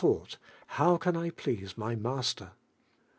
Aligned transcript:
thought 0.01 0.35
How 0.65 0.97
can 0.97 1.13
1 1.13 1.29
please 1.33 1.77
my 1.77 1.95
Master? 1.95 2.53